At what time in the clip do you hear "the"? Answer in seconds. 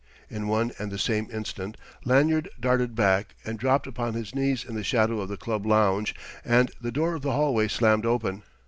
0.91-0.97, 4.73-4.83, 5.29-5.37, 6.81-6.91, 7.19-7.33